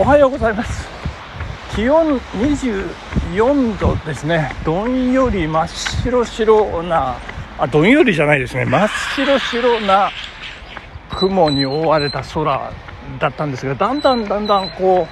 [0.00, 0.86] おはようございます。
[1.74, 4.52] 気温24度ですね。
[4.64, 7.16] どんより真っ白白な
[7.58, 8.64] あどんよりじゃないですね。
[8.64, 10.10] 真っ白白な
[11.10, 12.72] 雲に覆われた空
[13.18, 15.08] だったんですがだんだんだんだんこ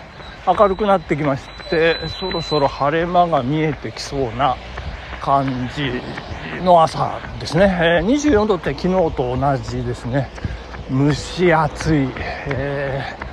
[0.46, 4.56] う明るくなってきましてそろそろ晴れ間が見えてきそうな
[5.20, 5.90] 感じ
[6.62, 10.30] の朝ですね、え、24度って昨日と同じですね。
[10.88, 13.25] 蒸し暑い、えー、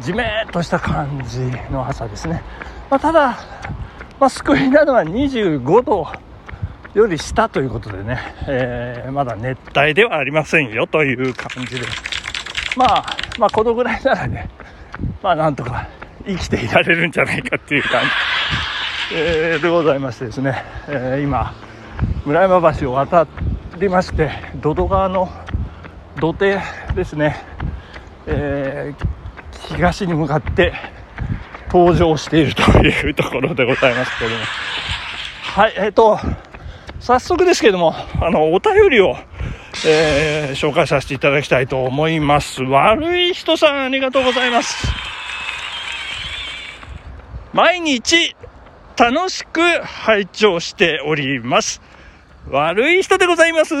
[0.00, 1.40] じめっとした感じ
[1.72, 2.42] の朝ですね、
[2.90, 3.38] まあ、ただ、
[4.20, 6.06] まあ、救いなのは25度
[6.94, 11.86] より下ということでね、えー、まだ熱帯ではありませんよという感じで、
[12.76, 14.48] まあ、まあこのぐらいならね
[15.22, 15.88] まあなんとか
[16.26, 18.02] 生きていられるんじゃないかっていう感
[19.10, 21.54] じ、えー、でございましてですね、えー、今
[22.24, 23.26] 村山橋を渡
[23.78, 25.28] りまして土戸川の
[26.18, 26.58] 土手
[26.94, 27.36] ですね、
[28.26, 29.15] えー、
[29.68, 30.72] 東に向かって
[31.72, 34.42] 登場しているというところでございますけれども。
[35.42, 36.18] はいえっ、ー、と
[37.00, 39.16] 早速ですけれどもあのお便りを、
[39.86, 42.62] えー、紹介させていただきたいと思います。
[42.62, 44.88] 悪い人さんありがとうございます。
[47.52, 48.36] 毎日
[48.98, 51.80] 楽しく拝聴しております。
[52.50, 53.74] 悪い人でございます。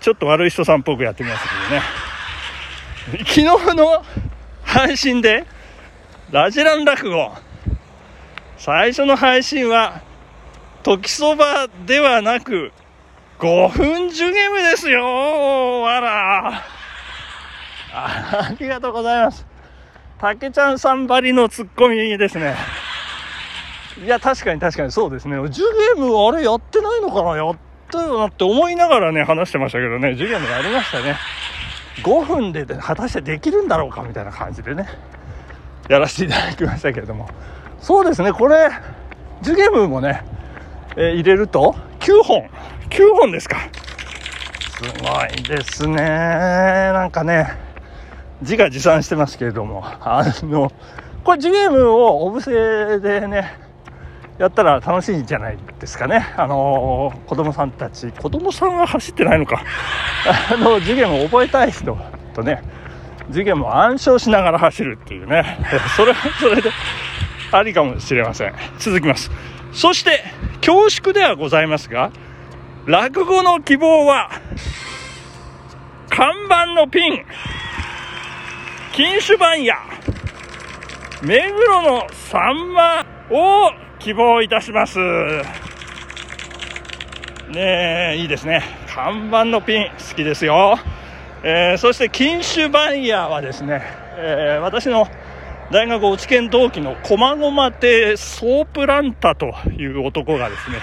[0.00, 1.99] ちょっと悪い人さんっぽくやってみますけどね。
[3.08, 4.04] 昨日の
[4.62, 5.46] 配信で、
[6.30, 7.32] ラジラン落語、
[8.56, 10.02] 最初の配信は、
[10.82, 12.72] 時そばではなく、
[13.38, 16.62] 5分受ゲームですよあら
[17.92, 19.46] ありがとうございます。
[20.20, 22.54] 竹ちゃんさんばりのツッコミですね。
[24.04, 25.36] いや、確かに確かにそうですね。
[25.48, 25.64] ジュ
[25.96, 27.36] ゲームあれやってないのかな？
[27.36, 27.56] やっ
[27.90, 31.16] たよなって思いながらね、話してましたけどね、授業もやりましたね。
[32.02, 34.86] 5分で果たしてできるんだろうかみたいな感じでね、
[35.88, 37.28] やらせていただきましたけれども。
[37.80, 38.70] そうですね、これ、
[39.42, 40.22] ジュゲームもね、
[40.96, 42.48] えー、入れると9本。
[42.90, 43.56] 9本ですか。
[44.82, 45.96] すごいですね。
[45.96, 47.56] なんかね、
[48.40, 50.72] 自画自賛してますけれども、あの、
[51.24, 53.58] これジュゲームをお布施でね、
[54.40, 56.32] やったら楽しいんじゃないですかね。
[56.34, 59.62] あのー、子供さんたち、子供さんは走ってないのか。
[60.50, 61.98] あの、授業を覚えたい人
[62.32, 62.62] とね、
[63.26, 65.58] 授業も暗唱しながら走るっていうね。
[65.94, 66.70] それはそれで
[67.52, 68.54] ありかもしれません。
[68.78, 69.30] 続きます。
[69.72, 70.24] そして、
[70.62, 72.10] 恐縮ではございますが、
[72.86, 74.30] 落語の希望は、
[76.08, 77.26] 看板のピン、
[78.92, 79.76] 金酒番屋、
[81.20, 84.98] 目黒のサンマを希望いたします。
[87.50, 88.62] ねえ、いいですね。
[88.88, 90.78] 看板のピン、好きですよ。
[91.42, 93.82] えー、そして、金酒バイヤーはですね、
[94.16, 95.06] えー、私の
[95.70, 100.78] 大学落研同期の駒込亭ソープランタという男がですね、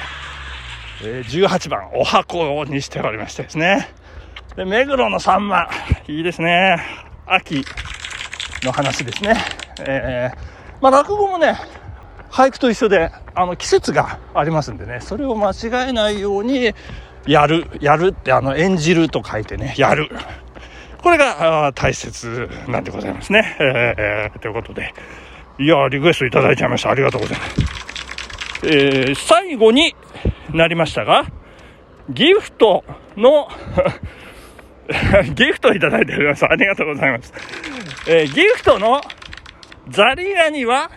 [1.03, 3.89] えー、18番お箱にしておりましてですね。
[4.55, 5.67] で、目黒のサンマ、
[6.07, 6.77] いいですね。
[7.25, 7.65] 秋
[8.63, 9.35] の話ですね。
[9.79, 10.37] えー、
[10.81, 11.57] まあ落語もね、
[12.37, 16.71] 俳句と一緒で、あの、季節がありますんでね、それを間違えないように、
[17.25, 20.07] やる、やるって、あの、演じると書いてね、やる。
[21.01, 23.57] これが大切なんでございますね。
[23.59, 24.93] えー、ということで、
[25.57, 26.91] いや、リクエストいただいちゃいました。
[26.91, 27.55] ありがとうございます。
[28.65, 29.95] えー、最後に
[30.53, 31.25] なりましたが、
[32.11, 32.83] ギフト
[33.15, 33.47] の
[35.33, 36.45] ギフトいただいております。
[36.45, 37.33] ありがとうございます。
[38.07, 39.01] えー、ギフトの
[39.89, 40.91] ザリガニは、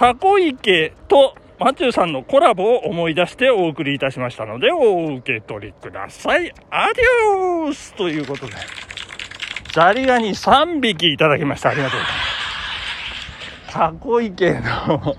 [0.00, 6.54] タコ池とマチューさんのコラボを思い出してお送りいたしましたので、お受け取りください。
[6.70, 7.04] アディ
[7.36, 8.54] オースということで、
[9.74, 11.68] ザリガニ3匹いただきました。
[11.68, 12.22] ありがとうございま
[13.68, 13.74] す。
[13.74, 15.16] タコ池の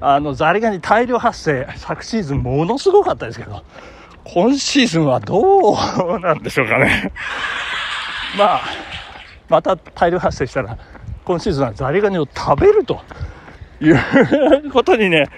[0.00, 3.64] あの、ザリガニ大量発生、昨シーズンものすごかったですけど、
[4.22, 7.12] 今シーズンはどうなんでしょうかね。
[8.38, 8.60] まあ、
[9.48, 10.78] また大量発生したら、
[11.24, 13.00] 今シーズンはザリガニを食べると
[13.80, 15.28] いうことにね、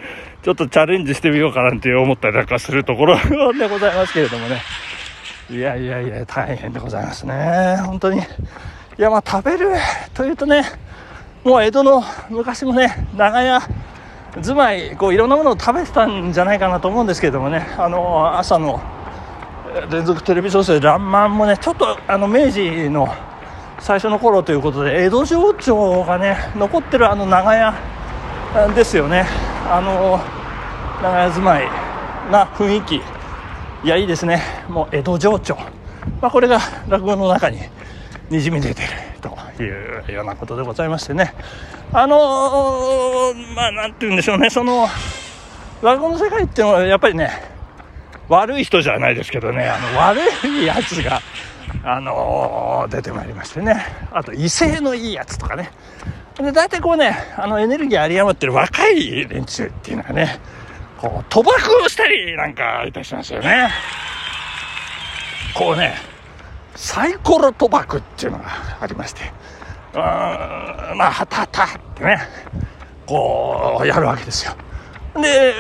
[0.43, 3.17] ちょっとチャレンジしてみようかなんて思ったりなんかするところ
[3.55, 4.63] でございますけれどもね。
[5.51, 7.79] いやいやいや、大変でございますね。
[7.85, 8.19] 本当に。
[8.19, 8.23] い
[8.99, 9.71] や、まあ食べる
[10.15, 10.65] というとね、
[11.45, 13.61] もう江戸の昔もね、長屋、
[14.41, 18.81] 住まい、こういろんなものを食べてたんじゃないかなと思うんですけれどもね、あの、朝の
[19.91, 23.09] 連続テレビ小説「らんまん」もねちょっとあの明治の
[23.79, 27.75] 最初の頃ということで江戸情緒がね残ってるあの長屋
[28.75, 29.27] ですよね。
[29.71, 30.21] あの
[31.03, 31.69] 長屋住まい
[32.31, 32.97] な雰囲気。
[33.85, 34.43] いやいいですね。
[34.69, 35.57] もう江戸情緒、
[36.21, 36.59] まあ、これが
[36.89, 37.61] 落語の中に
[38.31, 38.89] にじみ出てる
[39.21, 41.35] というようなことでございましてね。
[41.93, 44.51] あのー、まあなんて言うんでしょうね。
[44.51, 44.89] その
[45.83, 47.31] 落語の世界っていうのはやっぱりね
[48.29, 49.69] 悪い人じゃないですけどね。
[49.69, 50.21] あの悪
[50.63, 51.21] いやつが
[51.85, 53.85] あのー、出てまいりましてね。
[54.13, 55.71] あと威勢のいいやつとかね。
[56.39, 60.39] で大体こうねあのエネルギー有り余ってる若い連中っていうのはね
[60.99, 63.71] こう賭博をしたりなんかいたしますよね。
[65.55, 65.95] こうね
[66.75, 68.45] サイコロ賭博っていうのが
[68.81, 69.23] ありまして
[69.95, 72.19] うーんまあはたはたってね
[73.07, 74.55] こうやるわけですよ。
[75.15, 75.55] で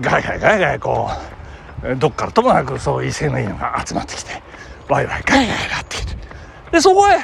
[0.00, 1.10] ガイガイガイガイこ
[1.82, 4.42] うどっからともなくそう威勢のいいのが集まってきて
[4.88, 6.16] ワイワイガイガイガイってきて
[6.72, 7.18] でそこへ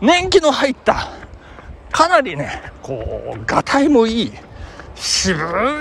[0.00, 1.10] 年季の入った
[1.92, 4.32] かなりねこうがたいもいい
[4.94, 5.36] 渋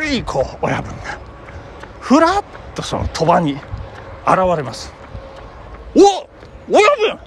[0.05, 1.17] いこう親分が
[1.99, 2.43] ふらっ
[2.75, 4.93] とその賭場に現れます。
[5.95, 5.99] お
[6.69, 7.19] 親分!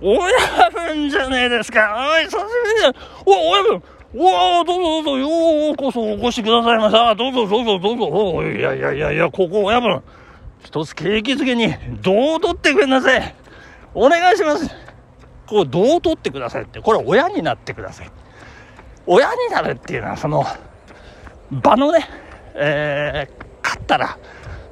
[0.00, 1.96] 親分じゃねえですか。
[1.96, 2.40] おい久しぶ
[2.74, 2.94] りだ
[3.24, 3.82] お親分!
[4.14, 5.18] おおどうぞどうぞ。
[5.18, 7.14] ようこそお越しくださいました。
[7.14, 8.06] どうぞどうぞどうぞ。
[8.08, 10.02] おいやいやいやいやここ親分。
[10.64, 13.34] 一つ景気づけにどう取ってください。
[13.94, 14.87] お願いします。
[15.48, 16.80] こうどう取ってくださいって。
[16.80, 18.10] これ親になってください。
[19.06, 20.44] 親になるっていうのはその
[21.50, 22.06] 場のね、
[22.54, 24.18] えー、勝ったら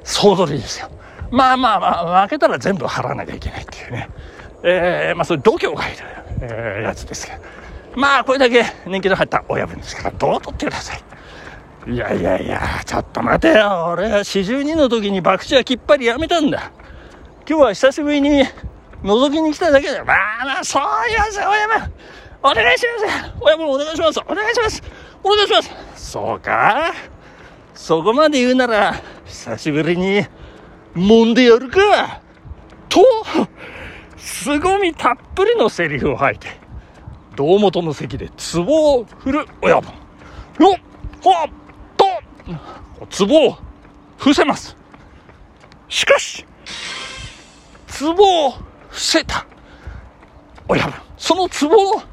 [0.03, 0.89] 総取りですよ。
[1.31, 4.09] まあまあまあ負けたら全部払わなきゃいけないっていうね。
[4.63, 5.97] えー、まあそういう度胸がいる、
[6.41, 7.39] えー、やつですが
[7.95, 11.01] まあこれだけ人気の入った親分ですからどう取ってください。
[11.91, 13.87] いやいやいやちょっと待てよ。
[13.93, 16.71] 俺は四十二の時に博打はきっぱりやめたんだ。
[17.49, 18.43] 今日は久しぶりに
[19.03, 21.93] 覗きに来ただけだよまあまあそう言わせ親分
[22.43, 23.33] お願いします。
[23.41, 24.19] 親分お願いします。
[24.19, 24.83] お願いします。
[25.23, 25.71] お願いします。
[25.95, 26.93] そうか。
[27.73, 30.25] そこまで言うなら久しぶりに
[30.95, 32.21] 揉んでやるか。
[32.89, 33.01] と
[34.17, 36.47] 凄みたっぷりのセリフを吐いて
[37.35, 39.89] 胴元の席で壺を振る親分。
[39.89, 40.79] よっ
[41.21, 41.49] ほっ
[41.97, 42.05] と
[43.25, 43.57] 壺を
[44.17, 44.77] 伏せます。
[45.89, 46.45] しかし
[47.99, 48.53] 壺を
[48.97, 49.45] 伏せた。
[50.67, 51.67] 親分その壺
[51.97, 52.03] の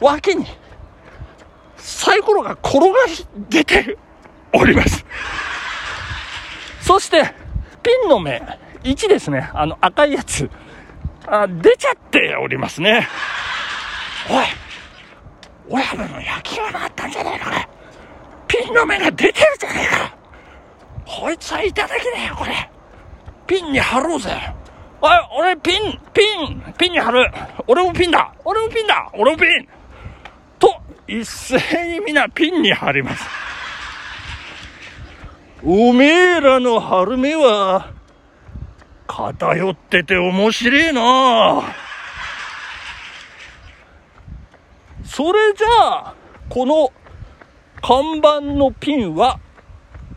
[0.00, 0.46] 脇に
[1.76, 3.98] サイコロが転がり出て
[4.54, 5.04] おります。
[6.80, 7.34] そして
[7.82, 8.40] ピンの目
[8.84, 9.50] 1ですね。
[9.52, 10.48] あの赤いやつ
[11.26, 13.08] あ出ちゃっておりますね。
[14.30, 14.44] おい
[15.68, 17.68] 親分の焼きがあったんじゃねえかね
[18.46, 20.16] ピンの目が出てるじゃねえか。
[21.04, 22.70] こいつはいただきだよこれ。
[23.48, 24.54] ピンに貼ろうぜ。
[25.02, 27.30] おい俺ピンピンピンに貼る。
[27.66, 28.32] 俺もピンだ。
[28.44, 29.10] 俺もピンだ。
[29.14, 29.68] 俺もピン。
[30.58, 30.74] と
[31.06, 33.24] 一斉に皆ピンに貼ります。
[35.64, 37.92] おめえらの貼る目は
[39.06, 41.62] 偏ってて面白えな。
[45.04, 45.68] それじゃ
[46.08, 46.14] あ、
[46.48, 46.92] この
[47.82, 49.40] 看板のピンは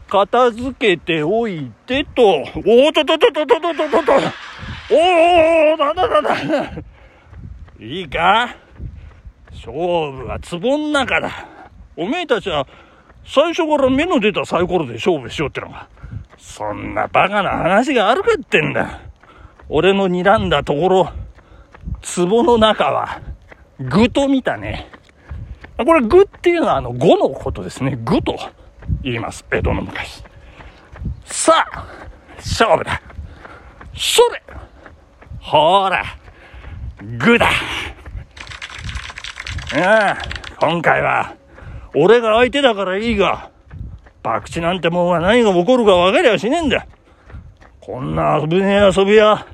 [0.08, 4.14] 片付けておいてと、おーととととととととと、
[4.92, 6.84] おー、なんだなんだ。
[7.80, 8.56] いいか
[9.52, 11.48] 勝負は壺ん中だ。
[11.96, 12.68] おめえたちは
[13.26, 15.88] 最初から目の出たサイコロで勝負しようってのが。
[16.38, 19.00] そんなバカな話があるかってんだ。
[19.70, 21.14] 俺の睨んだところ、
[22.16, 23.22] 壺の中は、
[23.80, 24.90] 具と見たね。
[25.78, 27.98] これ具っていうのはあの語のことですね。
[28.04, 28.38] 具と
[29.02, 29.46] 言います。
[29.52, 30.24] 江戸の昔。
[31.26, 31.86] さあ、
[32.38, 33.02] 勝負だ。
[33.96, 34.44] それ
[35.44, 36.06] ほら、
[37.18, 37.50] 具だ。
[39.76, 39.82] うん、
[40.58, 41.36] 今回は、
[41.94, 43.52] 俺が相手だからいいが、
[44.24, 46.88] 博打なんてもんは何が起こるか分かりゃしねえんだ。
[47.82, 49.46] こんな危ねえ遊びは、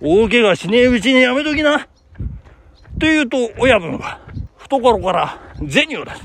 [0.00, 1.78] 大怪我しねえうちにやめときな。
[1.78, 1.86] と
[2.98, 4.20] 言うと、親分は、
[4.58, 6.22] 懐から銭を出す。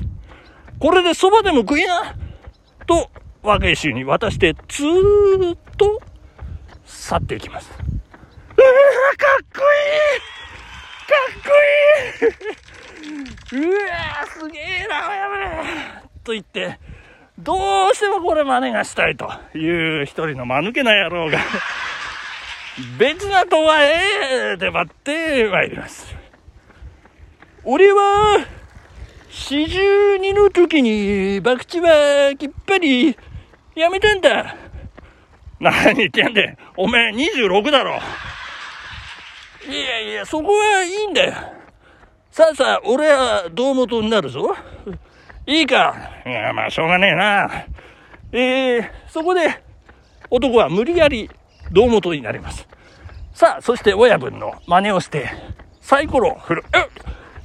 [0.80, 2.16] これで蕎麦でも食いな。
[2.88, 3.08] と、
[3.44, 6.02] 若い衆に渡して、ずーっと
[6.84, 7.85] 去っていきます。
[11.06, 11.54] かっこ
[13.54, 15.38] いい うわすげえな、親分
[16.24, 16.78] と言って、
[17.38, 21.38] どうしてもこれ真似がしたいという一人の間抜けな野郎が
[22.98, 26.14] 別なとはええで待ってまいります。
[27.64, 28.46] 俺は、
[29.28, 33.16] 四十二の時に、博打はきっぱり
[33.74, 34.54] やめたんだ。
[35.58, 36.56] 何言ってんだよ。
[36.76, 37.98] お前26だろ。
[39.68, 41.34] いやいや、そこはいいんだよ。
[42.30, 44.54] さあさあ、俺は胴元になるぞ。
[45.46, 45.94] いいか？
[46.24, 47.50] いや、まあ、しょうがねえな。
[48.32, 49.62] えー、そこで、
[50.30, 51.30] 男は無理やり
[51.72, 52.68] 胴元になります。
[53.32, 55.30] さあ、そして親分の真似をして、
[55.80, 56.64] サイコロを振る。
[56.74, 56.78] え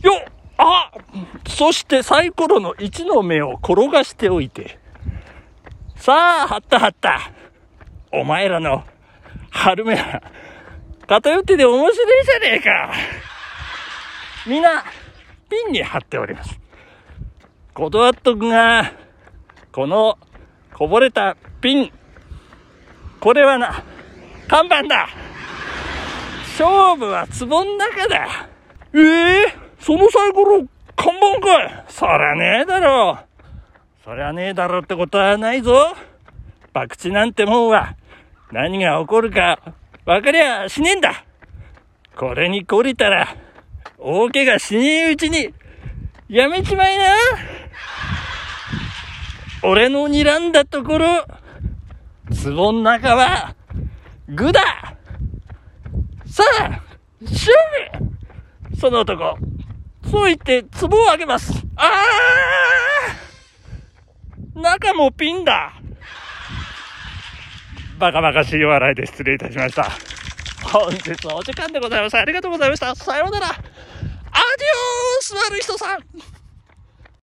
[0.06, 0.14] よ
[0.58, 0.92] あ
[1.48, 4.80] そしてサイコロの1の目を転がしておいて。
[5.96, 6.14] さ
[6.44, 7.32] あ、張った張った。
[8.12, 8.84] お前らの
[9.52, 10.22] 春目は
[11.12, 12.94] 偏ってて面白いじゃねえか。
[14.48, 14.86] みんな、
[15.50, 16.58] ピンに貼っております。
[17.74, 18.94] 断っとくが、
[19.74, 20.18] この
[20.74, 21.92] こぼれたピン、
[23.20, 23.84] これはな、
[24.48, 25.10] 看板だ。
[26.58, 28.48] 勝負は壺の中だ。
[28.94, 30.66] ええー、そのサイコロ、
[30.96, 31.86] 看板かい。
[31.90, 33.20] そりゃねえだろ。
[34.06, 35.94] そりゃねえだろってことはないぞ。
[36.74, 37.98] 博打なんてもんは、
[38.54, 39.60] 何が起こるか、
[40.06, 41.26] 分かりゃしねえんだ。
[42.16, 43.36] これに懲りたら、
[43.98, 45.54] 大怪我しねえうちに、
[46.28, 47.06] やめちまいな。
[49.64, 51.26] 俺の睨んだところ、
[52.44, 53.56] 壺の中は、
[54.28, 54.62] 具だ
[56.26, 56.82] さあ、
[57.22, 57.54] 勝
[58.72, 58.78] 負。
[58.80, 59.38] その男、
[60.10, 61.54] そう言って壺をあげます。
[61.76, 62.04] あ
[64.56, 65.81] あ中もピンだ。
[68.02, 69.92] バカバカしい笑いで失礼いたしました。
[70.74, 72.18] 本日お時間でございます。
[72.18, 72.96] ありがとうございました。
[72.96, 73.46] さようなら。
[73.46, 76.00] アディオース悪い人さん